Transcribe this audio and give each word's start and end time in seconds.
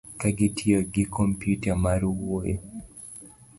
ka 0.19 0.29
gitiyo 0.37 0.79
gi 0.93 1.03
kompyuta 1.15 1.71
mar 1.83 2.01
wuoyo 2.17 2.57